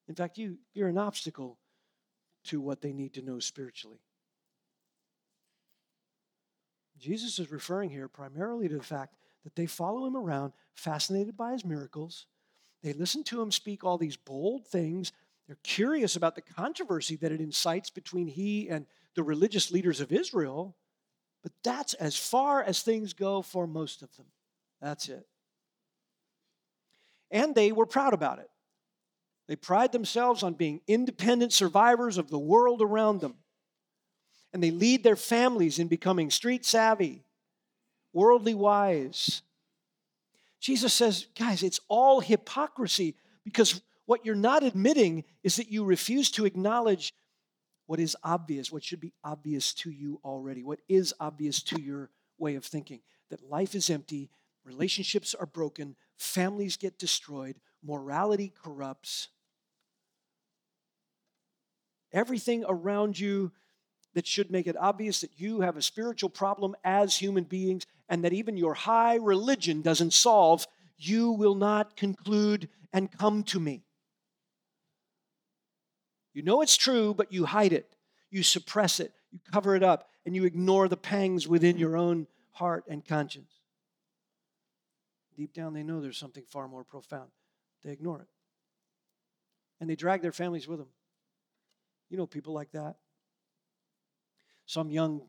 [0.08, 1.58] In fact, you, you're an obstacle
[2.46, 4.00] to what they need to know spiritually.
[7.00, 11.54] Jesus is referring here primarily to the fact that they follow him around, fascinated by
[11.54, 12.28] his miracles.
[12.84, 15.12] They listen to him speak all these bold things.
[15.48, 18.86] They're curious about the controversy that it incites between he and
[19.16, 20.76] the religious leaders of Israel.
[21.42, 24.28] But that's as far as things go for most of them.
[24.80, 25.26] That's it.
[27.32, 28.50] And they were proud about it.
[29.48, 33.36] They pride themselves on being independent survivors of the world around them.
[34.54, 37.24] And they lead their families in becoming street savvy,
[38.14, 39.42] worldly wise.
[40.60, 46.30] Jesus says, guys, it's all hypocrisy because what you're not admitting is that you refuse
[46.32, 47.14] to acknowledge
[47.88, 52.10] what is obvious, what should be obvious to you already, what is obvious to your
[52.38, 54.30] way of thinking that life is empty,
[54.64, 59.30] relationships are broken, families get destroyed, morality corrupts.
[62.14, 63.52] Everything around you
[64.14, 68.24] that should make it obvious that you have a spiritual problem as human beings and
[68.24, 73.84] that even your high religion doesn't solve, you will not conclude and come to me.
[76.34, 77.96] You know it's true, but you hide it,
[78.30, 82.28] you suppress it, you cover it up, and you ignore the pangs within your own
[82.52, 83.61] heart and conscience.
[85.36, 87.30] Deep down, they know there's something far more profound.
[87.84, 88.28] They ignore it.
[89.80, 90.90] And they drag their families with them.
[92.10, 92.98] You know people like that.
[94.66, 95.22] Some young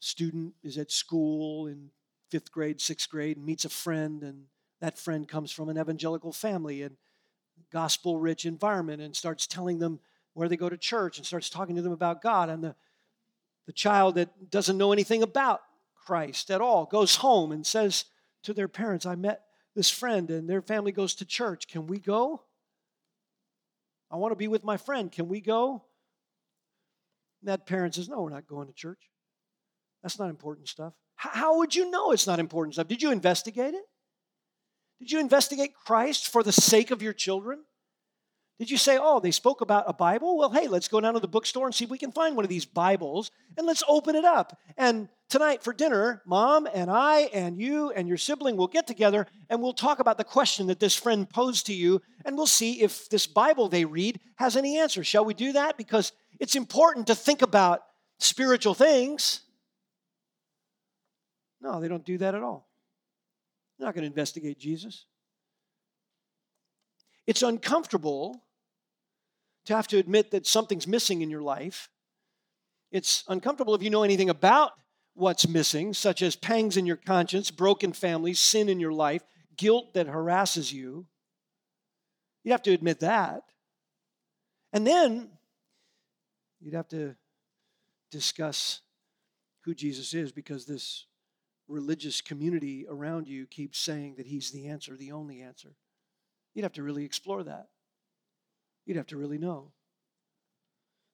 [0.00, 1.90] student is at school in
[2.30, 4.44] fifth grade, sixth grade, and meets a friend, and
[4.80, 6.96] that friend comes from an evangelical family and
[7.72, 10.00] gospel rich environment and starts telling them
[10.34, 12.48] where they go to church and starts talking to them about God.
[12.48, 12.74] And the,
[13.66, 15.60] the child that doesn't know anything about
[15.94, 18.06] Christ at all goes home and says
[18.44, 19.42] to their parents, I met
[19.74, 21.68] this friend and their family goes to church.
[21.68, 22.42] Can we go?
[24.10, 25.10] I want to be with my friend.
[25.10, 25.84] Can we go?
[27.40, 29.10] And that parent says, No, we're not going to church.
[30.02, 30.94] That's not important stuff.
[31.16, 32.88] How would you know it's not important stuff?
[32.88, 33.84] Did you investigate it?
[34.98, 37.64] Did you investigate Christ for the sake of your children?
[38.60, 40.36] Did you say, oh, they spoke about a Bible?
[40.36, 42.44] Well, hey, let's go down to the bookstore and see if we can find one
[42.44, 44.58] of these Bibles and let's open it up.
[44.76, 49.26] And tonight for dinner, mom and I and you and your sibling will get together
[49.48, 52.82] and we'll talk about the question that this friend posed to you and we'll see
[52.82, 55.02] if this Bible they read has any answer.
[55.04, 55.78] Shall we do that?
[55.78, 57.80] Because it's important to think about
[58.18, 59.40] spiritual things.
[61.62, 62.68] No, they don't do that at all.
[63.78, 65.06] They're not going to investigate Jesus.
[67.26, 68.42] It's uncomfortable
[69.70, 71.88] to have to admit that something's missing in your life.
[72.90, 74.72] It's uncomfortable if you know anything about
[75.14, 79.22] what's missing, such as pangs in your conscience, broken families, sin in your life,
[79.56, 81.06] guilt that harasses you.
[82.42, 83.42] You'd have to admit that.
[84.72, 85.28] And then
[86.60, 87.14] you'd have to
[88.10, 88.80] discuss
[89.64, 91.06] who Jesus is because this
[91.68, 95.76] religious community around you keeps saying that he's the answer, the only answer.
[96.54, 97.68] You'd have to really explore that.
[98.86, 99.72] You'd have to really know.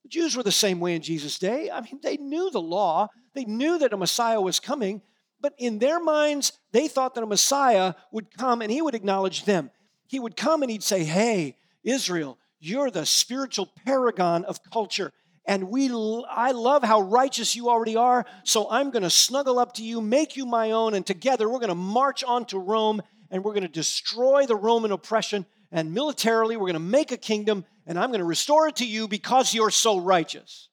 [0.04, 1.70] The Jews were the same way in Jesus' day.
[1.70, 5.02] I mean, they knew the law, they knew that a Messiah was coming,
[5.40, 9.44] but in their minds, they thought that a Messiah would come and he would acknowledge
[9.44, 9.70] them.
[10.06, 15.12] He would come and he'd say, Hey, Israel, you're the spiritual paragon of culture.
[15.44, 15.88] And we,
[16.28, 20.00] I love how righteous you already are, so I'm going to snuggle up to you,
[20.00, 23.00] make you my own, and together we're going to march on to Rome
[23.30, 25.46] and we're going to destroy the Roman oppression.
[25.72, 28.86] And militarily, we're going to make a kingdom, and I'm going to restore it to
[28.86, 30.68] you because you're so righteous.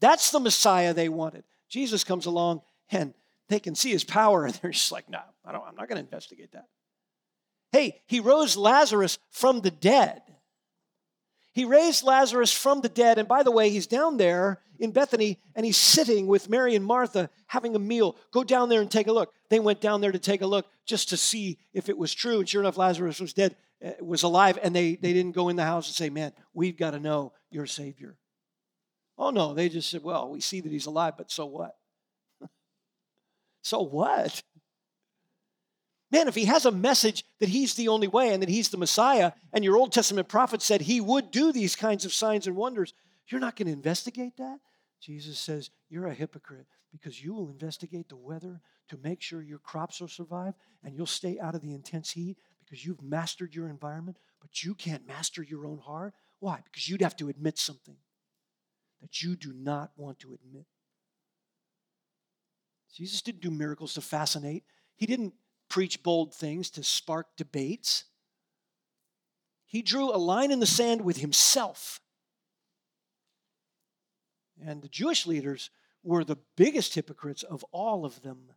[0.00, 1.44] That's the Messiah they wanted.
[1.68, 3.14] Jesus comes along, and
[3.48, 5.96] they can see his power, and they're just like, no, I don't, I'm not going
[5.96, 6.66] to investigate that.
[7.72, 10.22] Hey, he rose Lazarus from the dead.
[11.56, 13.16] He raised Lazarus from the dead.
[13.16, 16.84] And by the way, he's down there in Bethany and he's sitting with Mary and
[16.84, 18.14] Martha having a meal.
[18.30, 19.32] Go down there and take a look.
[19.48, 22.40] They went down there to take a look just to see if it was true.
[22.40, 24.58] And sure enough, Lazarus was dead, uh, was alive.
[24.62, 27.32] And they, they didn't go in the house and say, Man, we've got to know
[27.50, 28.18] your Savior.
[29.16, 29.54] Oh, no.
[29.54, 31.74] They just said, Well, we see that he's alive, but so what?
[33.62, 34.42] so what?
[36.10, 38.76] Man, if he has a message that he's the only way and that he's the
[38.76, 42.54] Messiah, and your Old Testament prophet said he would do these kinds of signs and
[42.54, 42.94] wonders,
[43.28, 44.60] you're not going to investigate that?
[45.00, 49.58] Jesus says, You're a hypocrite because you will investigate the weather to make sure your
[49.58, 53.68] crops will survive and you'll stay out of the intense heat because you've mastered your
[53.68, 56.14] environment, but you can't master your own heart.
[56.38, 56.60] Why?
[56.64, 57.96] Because you'd have to admit something
[59.00, 60.66] that you do not want to admit.
[62.94, 64.64] Jesus didn't do miracles to fascinate,
[64.94, 65.34] He didn't
[65.68, 68.04] preach bold things to spark debates.
[69.66, 72.00] He drew a line in the sand with Himself.
[74.64, 75.70] And the Jewish leaders
[76.02, 78.52] were the biggest hypocrites of all of them.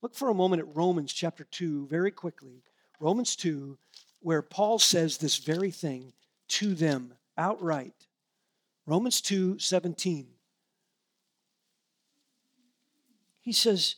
[0.00, 2.62] Look for a moment at Romans chapter 2 very quickly.
[2.98, 3.78] Romans 2,
[4.20, 6.12] where Paul says this very thing
[6.48, 8.06] to them outright.
[8.86, 10.28] Romans 2 17.
[13.40, 13.96] He says,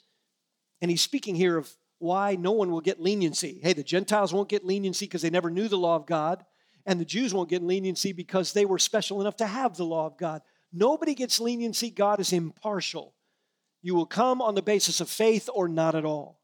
[0.81, 1.71] and he's speaking here of
[2.05, 3.59] why no one will get leniency.
[3.63, 6.45] Hey, the Gentiles won't get leniency because they never knew the law of God,
[6.85, 10.07] and the Jews won't get leniency because they were special enough to have the law
[10.07, 10.43] of God.
[10.71, 11.89] Nobody gets leniency.
[11.89, 13.15] God is impartial.
[13.83, 16.41] You will come on the basis of faith or not at all.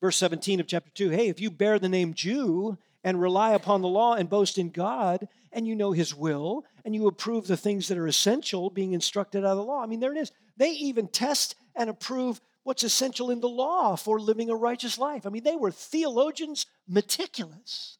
[0.00, 3.82] Verse 17 of chapter 2 Hey, if you bear the name Jew and rely upon
[3.82, 7.56] the law and boast in God, and you know his will, and you approve the
[7.56, 9.82] things that are essential being instructed out of the law.
[9.82, 10.30] I mean, there it is.
[10.56, 15.26] They even test and approve what's essential in the law for living a righteous life.
[15.26, 17.98] I mean, they were theologians meticulous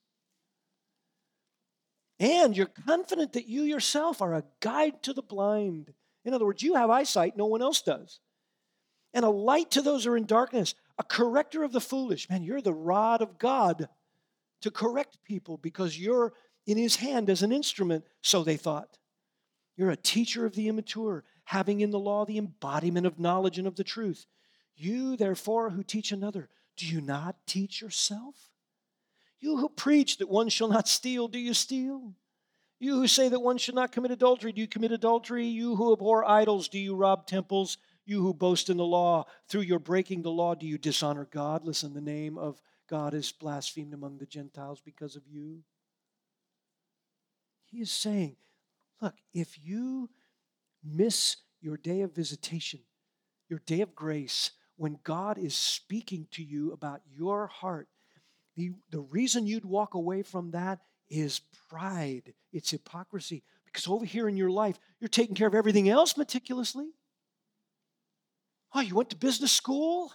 [2.22, 5.92] and you're confident that you yourself are a guide to the blind.
[6.24, 8.20] In other words, you have eyesight no one else does,
[9.12, 12.30] and a light to those who are in darkness, a corrector of the foolish.
[12.30, 13.88] Man, you're the rod of God
[14.60, 16.32] to correct people because you're
[16.64, 18.98] in his hand as an instrument, so they thought.
[19.76, 23.66] You're a teacher of the immature, having in the law the embodiment of knowledge and
[23.66, 24.26] of the truth.
[24.76, 28.34] You, therefore, who teach another, do you not teach yourself?
[29.40, 32.14] You who preach that one shall not steal, do you steal?
[32.78, 35.46] You who say that one should not commit adultery, do you commit adultery?
[35.46, 37.78] You who abhor idols, do you rob temples?
[38.04, 41.64] You who boast in the law, through your breaking the law, do you dishonor God?
[41.64, 45.62] Listen, the name of God is blasphemed among the Gentiles because of you.
[47.64, 48.36] He is saying,
[49.00, 50.10] look, if you
[50.84, 52.80] miss your day of visitation,
[53.48, 54.50] your day of grace,
[54.82, 57.86] when God is speaking to you about your heart,
[58.56, 63.44] the, the reason you'd walk away from that is pride, it's hypocrisy.
[63.64, 66.88] Because over here in your life, you're taking care of everything else meticulously.
[68.74, 70.10] Oh, you went to business school?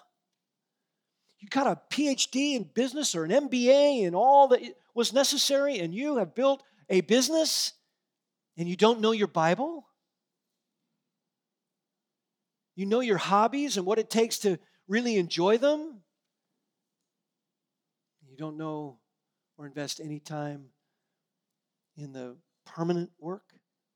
[1.40, 4.60] You got a PhD in business or an MBA and all that
[4.94, 7.72] was necessary, and you have built a business
[8.58, 9.88] and you don't know your Bible?
[12.78, 16.04] You know your hobbies and what it takes to really enjoy them?
[18.30, 19.00] you don't know
[19.58, 20.66] or invest any time
[21.96, 22.36] in the
[22.68, 23.42] permanent work,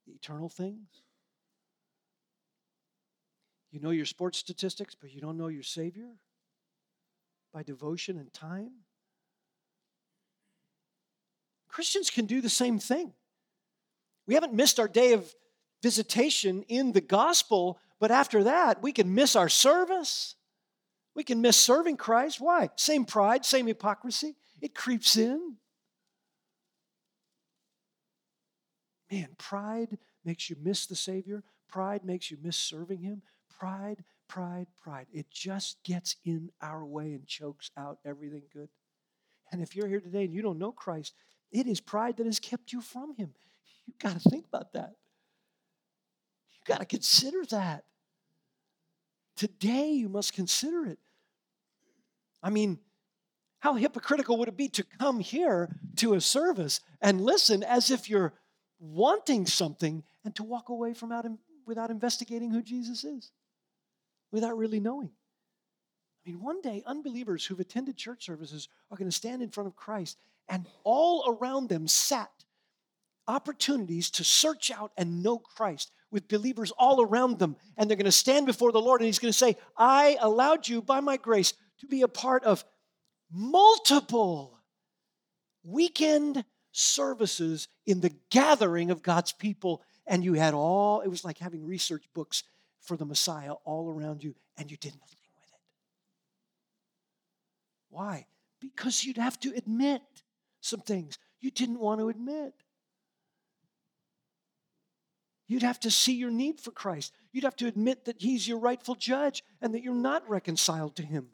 [0.07, 1.03] the eternal things.
[3.69, 6.09] You know your sports statistics, but you don't know your Savior
[7.53, 8.71] by devotion and time.
[11.67, 13.13] Christians can do the same thing.
[14.25, 15.31] We haven't missed our day of
[15.81, 20.35] visitation in the gospel, but after that, we can miss our service.
[21.15, 22.39] We can miss serving Christ.
[22.39, 22.69] Why?
[22.75, 24.35] Same pride, same hypocrisy.
[24.61, 25.57] It creeps in.
[29.11, 31.43] Man, pride makes you miss the Savior.
[31.67, 33.21] Pride makes you miss serving Him.
[33.49, 35.07] Pride, pride, pride.
[35.13, 38.69] It just gets in our way and chokes out everything good.
[39.51, 41.13] And if you're here today and you don't know Christ,
[41.51, 43.33] it is pride that has kept you from Him.
[43.85, 44.93] You've got to think about that.
[46.61, 47.83] You've got to consider that.
[49.35, 50.99] Today, you must consider it.
[52.43, 52.79] I mean,
[53.59, 58.09] how hypocritical would it be to come here to a service and listen as if
[58.09, 58.33] you're
[58.79, 61.25] wanting something and to walk away from out
[61.65, 63.31] without investigating who Jesus is,
[64.31, 65.09] without really knowing?
[66.23, 69.67] I mean, one day, unbelievers who've attended church services are going to stand in front
[69.67, 72.31] of Christ, and all around them sat
[73.27, 77.55] opportunities to search out and know Christ with believers all around them.
[77.77, 80.67] And they're going to stand before the Lord and He's going to say, I allowed
[80.67, 82.63] you by my grace to be a part of
[83.31, 84.59] multiple
[85.63, 89.81] weekend services in the gathering of God's people.
[90.07, 92.43] And you had all, it was like having research books
[92.81, 95.59] for the Messiah all around you, and you did nothing with it.
[97.89, 98.25] Why?
[98.59, 100.01] Because you'd have to admit
[100.61, 102.53] some things you didn't want to admit.
[105.51, 107.11] You'd have to see your need for Christ.
[107.33, 111.03] You'd have to admit that He's your rightful judge and that you're not reconciled to
[111.03, 111.27] Him.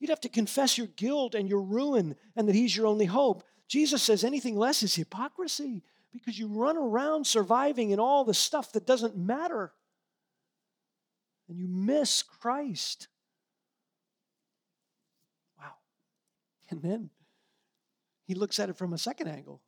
[0.00, 3.44] You'd have to confess your guilt and your ruin and that He's your only hope.
[3.68, 5.82] Jesus says anything less is hypocrisy
[6.14, 9.74] because you run around surviving in all the stuff that doesn't matter
[11.46, 13.08] and you miss Christ.
[15.58, 15.74] Wow.
[16.70, 17.10] And then
[18.26, 19.60] he looks at it from a second angle.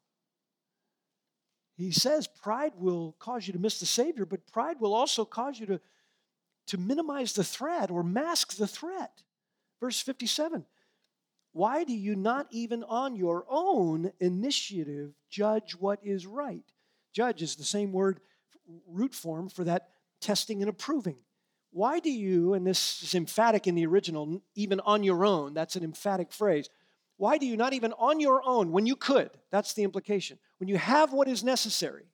[1.77, 5.61] He says pride will cause you to miss the Savior, but pride will also cause
[5.61, 5.81] you to,
[6.69, 9.23] to minimize the threat or mask the threat.
[9.81, 10.65] Verse 57
[11.53, 16.65] Why do you not even on your own initiative judge what is right?
[17.13, 18.21] Judge is the same word,
[18.87, 19.89] root form for that
[20.21, 21.17] testing and approving.
[21.73, 25.77] Why do you, and this is emphatic in the original, even on your own, that's
[25.77, 26.71] an emphatic phrase.
[27.19, 30.69] Why do you not even on your own, when you could, that's the implication, when
[30.69, 32.05] you have what is necessary,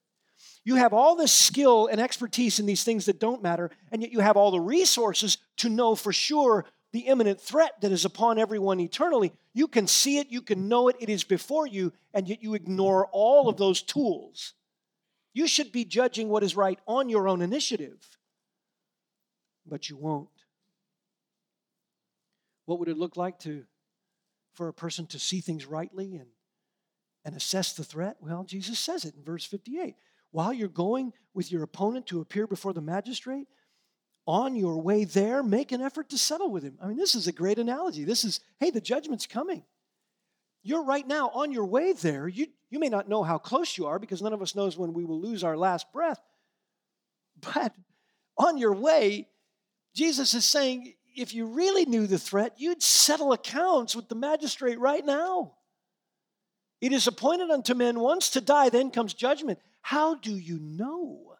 [0.64, 4.12] you have all this skill and expertise in these things that don't matter, and yet
[4.12, 8.38] you have all the resources to know for sure the imminent threat that is upon
[8.38, 9.32] everyone eternally.
[9.55, 12.55] You can see it, you can know it, it is before you, and yet you
[12.55, 14.55] ignore all of those tools.
[15.34, 18.18] You should be judging what is right on your own initiative,
[19.66, 20.28] but you won't.
[22.66, 23.64] What would it look like to
[24.53, 26.28] for a person to see things rightly and,
[27.25, 28.16] and assess the threat?
[28.20, 29.95] Well, Jesus says it in verse 58.
[30.31, 33.47] While you're going with your opponent to appear before the magistrate,
[34.27, 36.79] on your way there, make an effort to settle with him.
[36.81, 38.05] I mean, this is a great analogy.
[38.05, 39.64] This is, hey, the judgment's coming.
[40.62, 42.29] You're right now on your way there.
[42.29, 44.93] You, you may not know how close you are because none of us knows when
[44.93, 46.20] we will lose our last breath.
[47.41, 47.75] But
[48.39, 49.29] on your way,
[49.95, 54.79] Jesus is saying, if you really knew the threat, you'd settle accounts with the magistrate
[54.79, 55.55] right now.
[56.83, 59.61] It is appointed unto men once to die, then comes judgment.
[59.83, 61.37] How do you know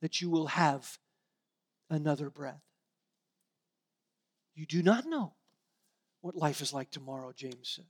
[0.00, 0.98] that you will have
[1.90, 2.62] another breath?
[4.54, 5.34] You do not know
[6.22, 7.84] what life is like tomorrow, James said.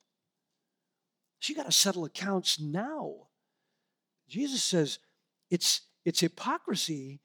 [1.39, 3.29] So you got to settle accounts now.
[4.29, 4.99] Jesus says
[5.53, 7.21] it's, it's hypocrisy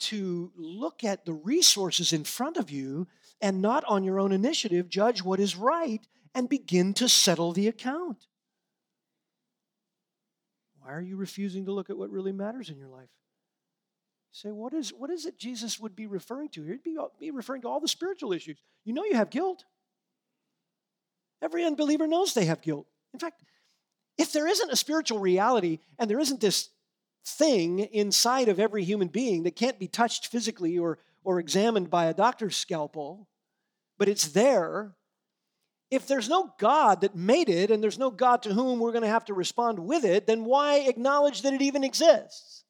[0.00, 3.08] to look at the resources in front of you
[3.40, 7.68] and not on your own initiative judge what is right and begin to settle the
[7.68, 8.26] account.
[10.80, 13.08] Why are you refusing to look at what really matters in your life?
[14.32, 16.74] say, what is, what is it Jesus would be referring to here?
[16.74, 18.58] He'd be, be referring to all the spiritual issues.
[18.84, 19.64] You know you have guilt.
[21.42, 22.86] Every unbeliever knows they have guilt.
[23.12, 23.42] In fact,
[24.18, 26.68] if there isn't a spiritual reality and there isn't this
[27.24, 32.06] thing inside of every human being that can't be touched physically or, or examined by
[32.06, 33.28] a doctor's scalpel,
[33.98, 34.94] but it's there.
[35.90, 39.02] If there's no God that made it and there's no God to whom we're going
[39.02, 42.64] to have to respond with it, then why acknowledge that it even exists?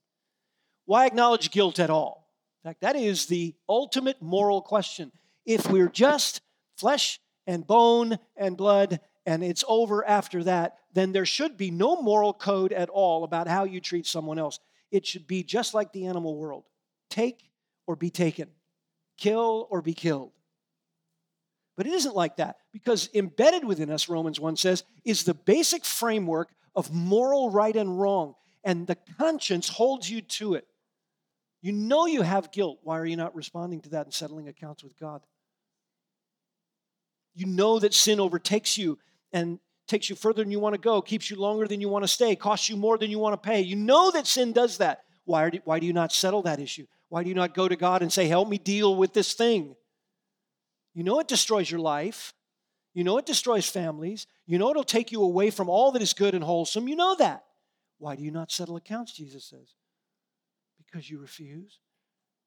[0.86, 2.26] Why acknowledge guilt at all?
[2.64, 5.12] In fact, that is the ultimate moral question.
[5.44, 6.40] If we're just
[6.76, 12.00] flesh and bone and blood and it's over after that, then there should be no
[12.00, 14.58] moral code at all about how you treat someone else.
[14.90, 16.64] It should be just like the animal world
[17.10, 17.50] take
[17.86, 18.48] or be taken,
[19.18, 20.32] kill or be killed.
[21.76, 25.84] But it isn't like that because embedded within us, Romans 1 says, is the basic
[25.84, 30.66] framework of moral right and wrong, and the conscience holds you to it.
[31.62, 32.78] You know you have guilt.
[32.82, 35.22] Why are you not responding to that and settling accounts with God?
[37.34, 38.98] You know that sin overtakes you
[39.32, 42.04] and takes you further than you want to go, keeps you longer than you want
[42.04, 43.60] to stay, costs you more than you want to pay.
[43.60, 45.04] You know that sin does that.
[45.24, 46.86] Why, are, why do you not settle that issue?
[47.08, 49.74] Why do you not go to God and say, Help me deal with this thing?
[50.94, 52.32] You know it destroys your life.
[52.92, 54.26] You know it destroys families.
[54.46, 56.88] You know it'll take you away from all that is good and wholesome.
[56.88, 57.44] You know that.
[57.98, 59.74] Why do you not settle accounts, Jesus says?
[60.84, 61.78] Because you refuse.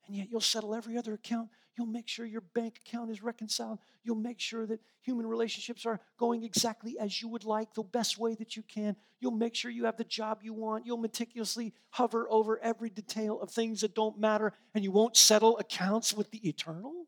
[0.07, 1.49] And yet you'll settle every other account.
[1.77, 3.79] You'll make sure your bank account is reconciled.
[4.03, 8.19] You'll make sure that human relationships are going exactly as you would like, the best
[8.19, 8.95] way that you can.
[9.19, 10.85] You'll make sure you have the job you want.
[10.85, 15.57] You'll meticulously hover over every detail of things that don't matter, and you won't settle
[15.57, 17.07] accounts with the eternal.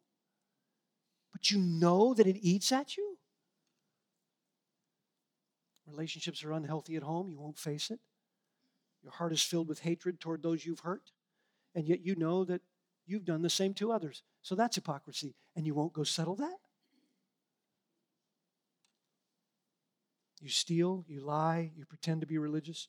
[1.31, 3.14] But you know that it eats at you.
[5.87, 7.99] Relationships are unhealthy at home, you won't face it.
[9.03, 11.11] Your heart is filled with hatred toward those you've hurt,
[11.75, 12.61] and yet you know that
[13.05, 14.23] you've done the same to others.
[14.41, 15.35] So that's hypocrisy.
[15.55, 16.57] And you won't go settle that?
[20.41, 22.87] You steal, you lie, you pretend to be religious.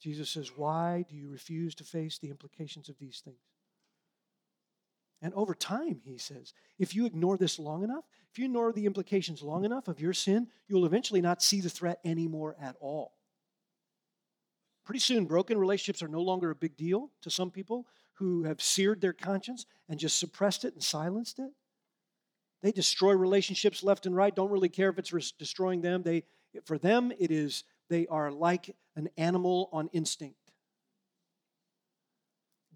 [0.00, 3.38] Jesus says, Why do you refuse to face the implications of these things?
[5.22, 8.86] And over time, he says, if you ignore this long enough, if you ignore the
[8.86, 13.12] implications long enough of your sin, you'll eventually not see the threat anymore at all.
[14.84, 18.62] Pretty soon, broken relationships are no longer a big deal to some people who have
[18.62, 21.50] seared their conscience and just suppressed it and silenced it.
[22.62, 26.02] They destroy relationships left and right, don't really care if it's destroying them.
[26.02, 26.24] They,
[26.64, 30.36] for them, it is they are like an animal on instinct.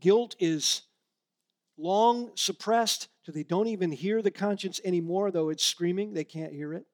[0.00, 0.82] Guilt is
[1.76, 6.52] long suppressed till they don't even hear the conscience anymore, though it's screaming, they can't
[6.52, 6.84] hear it.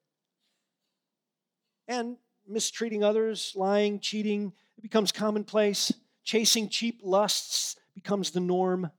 [1.89, 2.17] And
[2.47, 5.93] mistreating others, lying, cheating, it becomes commonplace.
[6.25, 8.91] Chasing cheap lusts becomes the norm.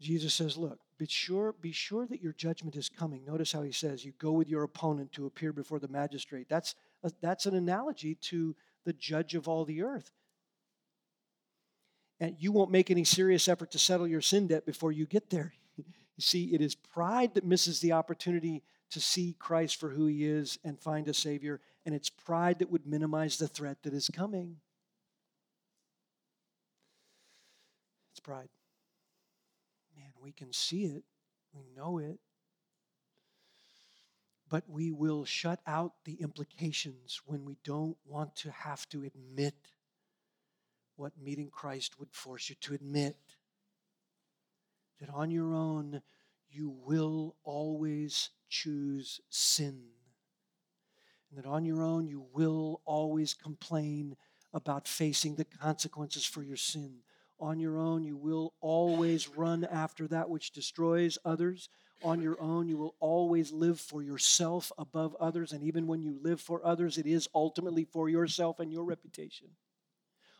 [0.00, 3.24] Jesus says, Look, be sure, be sure that your judgment is coming.
[3.24, 6.48] Notice how he says, You go with your opponent to appear before the magistrate.
[6.48, 8.54] That's, a, that's an analogy to
[8.84, 10.12] the judge of all the earth.
[12.18, 15.30] And you won't make any serious effort to settle your sin debt before you get
[15.30, 15.52] there.
[15.76, 15.84] you
[16.18, 20.58] see, it is pride that misses the opportunity to see Christ for who he is
[20.64, 24.56] and find a Savior, and it's pride that would minimize the threat that is coming.
[28.12, 28.48] It's pride.
[29.96, 31.02] Man, we can see it,
[31.52, 32.18] we know it,
[34.48, 39.54] but we will shut out the implications when we don't want to have to admit
[40.96, 43.16] what meeting Christ would force you to admit.
[45.00, 46.00] That on your own,
[46.50, 49.82] you will always choose sin.
[51.30, 54.16] And that on your own, you will always complain
[54.54, 57.00] about facing the consequences for your sin.
[57.38, 61.68] On your own, you will always run after that which destroys others.
[62.02, 65.52] On your own, you will always live for yourself above others.
[65.52, 69.48] And even when you live for others, it is ultimately for yourself and your reputation.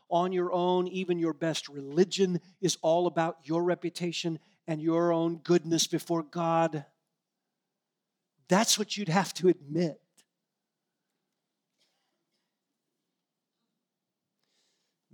[0.09, 5.39] On your own, even your best religion is all about your reputation and your own
[5.39, 6.85] goodness before God.
[8.49, 10.01] That's what you'd have to admit.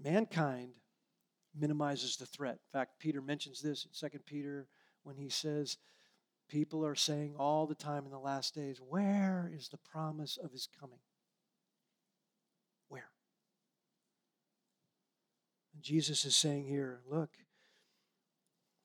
[0.03, 0.73] Mankind
[1.59, 2.55] minimizes the threat.
[2.55, 4.67] In fact, Peter mentions this in 2 Peter
[5.05, 5.79] when he says,
[6.49, 10.53] People are saying all the time in the last days, Where is the promise of
[10.53, 10.99] his coming?
[12.89, 13.09] Where?
[15.72, 17.31] And Jesus is saying here, Look,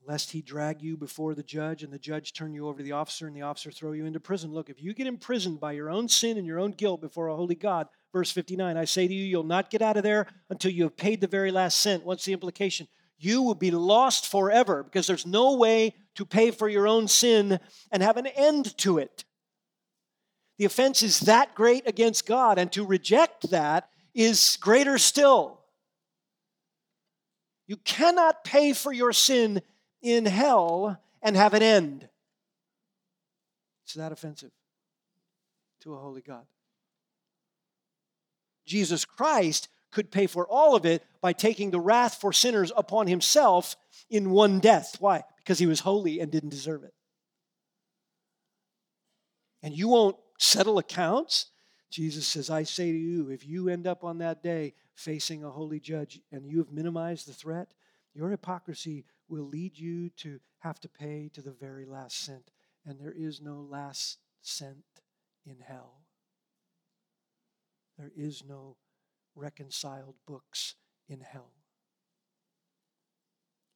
[0.08, 2.94] lest he drag you before the judge and the judge turn you over to the
[2.94, 4.52] officer and the officer throw you into prison.
[4.52, 7.36] Look, if you get imprisoned by your own sin and your own guilt before a
[7.36, 10.72] holy God, verse 59, I say to you, you'll not get out of there until
[10.72, 12.06] you have paid the very last cent.
[12.06, 12.88] What's the implication?
[13.20, 17.60] You will be lost forever because there's no way to pay for your own sin
[17.92, 19.26] and have an end to it.
[20.58, 25.57] The offense is that great against God, and to reject that is greater still.
[27.68, 29.62] You cannot pay for your sin
[30.02, 32.08] in hell and have an end.
[33.84, 34.52] It's that offensive
[35.82, 36.46] to a holy God.
[38.66, 43.08] Jesus Christ could pay for all of it by taking the wrath for sinners upon
[43.08, 43.76] himself
[44.10, 44.98] in one death.
[45.00, 45.24] Why?
[45.38, 46.94] Because he was holy and didn't deserve it.
[49.64, 51.48] And you won't settle accounts.
[51.90, 55.52] Jesus says, I say to you, if you end up on that day facing a
[55.52, 57.74] holy judge and you have minimized the threat,
[58.16, 62.50] your hypocrisy will lead you to have to pay to the very last cent.
[62.84, 64.84] And there is no last cent
[65.46, 66.02] in hell.
[67.98, 68.78] There is no
[69.36, 70.74] reconciled books
[71.08, 71.52] in hell.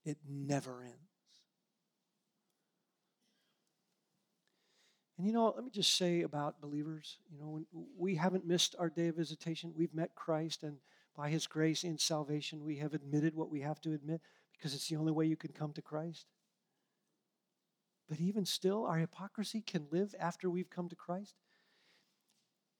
[0.03, 0.97] It never ends.
[5.19, 7.61] And you know, let me just say about believers, you know,
[7.95, 9.71] we haven't missed our day of visitation.
[9.75, 10.77] We've met Christ, and
[11.15, 14.21] by his grace in salvation, we have admitted what we have to admit
[14.53, 16.25] because it's the only way you can come to Christ.
[18.09, 21.35] But even still, our hypocrisy can live after we've come to Christ.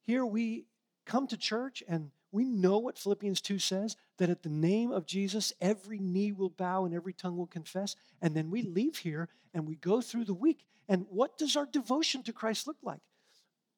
[0.01, 0.65] Here we
[1.05, 5.05] come to church and we know what Philippians 2 says that at the name of
[5.05, 7.95] Jesus, every knee will bow and every tongue will confess.
[8.21, 10.65] And then we leave here and we go through the week.
[10.88, 13.01] And what does our devotion to Christ look like?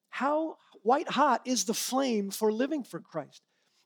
[0.10, 3.41] How white hot is the flame for living for Christ?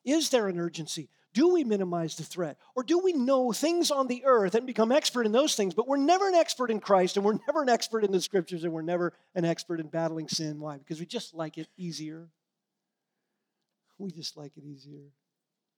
[0.08, 1.10] Is there an urgency?
[1.34, 2.58] Do we minimize the threat?
[2.76, 5.86] Or do we know things on the earth and become expert in those things, but
[5.86, 8.72] we're never an expert in Christ and we're never an expert in the scriptures and
[8.72, 10.62] we're never an expert in battling sin?
[10.62, 10.78] Why?
[10.78, 12.30] Because we just like it easier.
[13.98, 15.12] We just like it easier.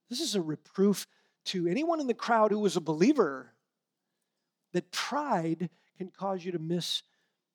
[0.08, 1.08] This is a reproof
[1.46, 3.52] to anyone in the crowd who was a believer
[4.72, 7.02] that pride can cause you to miss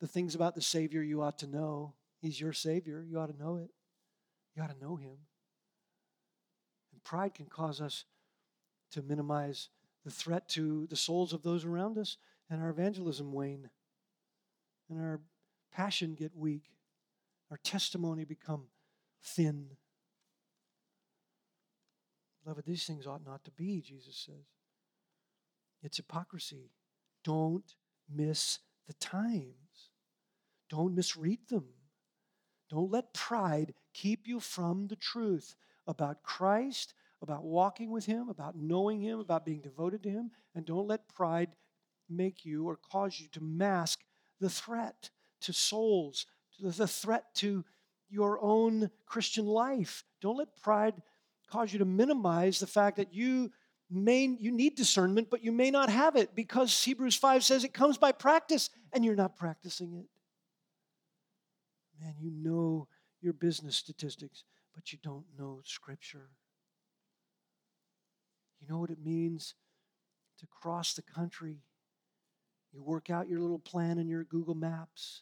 [0.01, 1.93] the things about the Savior you ought to know.
[2.21, 3.01] He's your Savior.
[3.07, 3.69] You ought to know it.
[4.55, 5.19] You ought to know Him
[7.05, 8.03] pride can cause us
[8.91, 9.69] to minimize
[10.03, 12.17] the threat to the souls of those around us,
[12.49, 13.69] and our evangelism wane,
[14.89, 15.21] and our
[15.71, 16.71] passion get weak,
[17.49, 18.65] our testimony become
[19.23, 19.67] thin.
[22.43, 24.45] Beloved, these things ought not to be, Jesus says.
[25.81, 26.71] It's hypocrisy.
[27.23, 27.75] Don't
[28.13, 29.89] miss the times.
[30.69, 31.65] Don't misread them.
[32.69, 35.55] Don't let pride keep you from the truth
[35.87, 40.31] about Christ, about walking with Him, about knowing Him, about being devoted to Him.
[40.53, 41.49] And don't let pride
[42.09, 43.99] make you or cause you to mask
[44.39, 45.09] the threat
[45.41, 46.25] to souls,
[46.59, 47.63] the threat to
[48.09, 50.03] your own Christian life.
[50.21, 50.93] Don't let pride
[51.49, 53.51] cause you to minimize the fact that you
[53.89, 57.73] may you need discernment, but you may not have it because Hebrews 5 says it
[57.73, 60.05] comes by practice and you're not practicing it.
[62.01, 62.87] Man, you know
[63.21, 64.43] your business statistics,
[64.75, 66.29] but you don't know scripture.
[68.59, 69.55] You know what it means
[70.39, 71.61] to cross the country.
[72.73, 75.21] You work out your little plan in your Google Maps,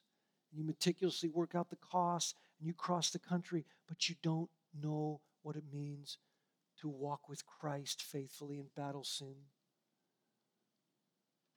[0.51, 4.49] and you meticulously work out the costs, and you cross the country, but you don't
[4.81, 6.17] know what it means
[6.81, 9.35] to walk with Christ faithfully and battle sin.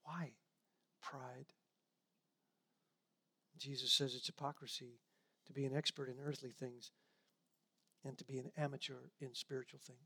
[0.02, 0.32] Why?
[1.00, 1.46] Pride.
[3.58, 5.00] Jesus says it's hypocrisy
[5.46, 6.90] to be an expert in earthly things
[8.06, 9.98] and to be an amateur in spiritual things.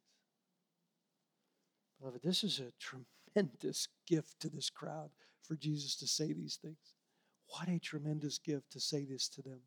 [1.98, 5.11] Beloved, this is a tremendous gift to this crowd
[5.42, 6.94] for Jesus to say these things.
[7.46, 9.61] What a tremendous gift to say this to them.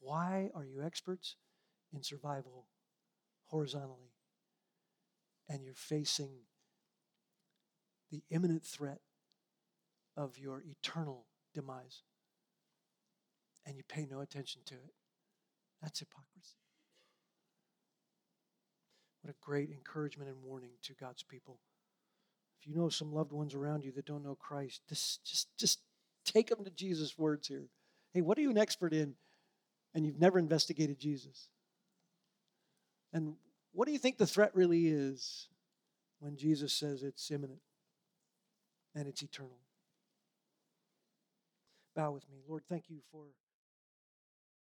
[0.00, 1.36] Why are you experts
[1.92, 2.68] in survival
[3.46, 4.12] horizontally?
[5.48, 6.30] And you're facing
[8.10, 9.00] the imminent threat
[10.16, 12.02] of your eternal demise.
[13.66, 14.94] And you pay no attention to it.
[15.82, 16.56] That's hypocrisy.
[19.26, 21.58] What a great encouragement and warning to God's people.
[22.60, 25.80] If you know some loved ones around you that don't know Christ, just, just, just
[26.24, 27.64] take them to Jesus' words here.
[28.14, 29.14] Hey, what are you an expert in?
[29.92, 31.48] And you've never investigated Jesus.
[33.12, 33.34] And
[33.72, 35.48] what do you think the threat really is
[36.20, 37.62] when Jesus says it's imminent
[38.94, 39.58] and it's eternal?
[41.96, 42.42] Bow with me.
[42.46, 43.24] Lord, thank you for.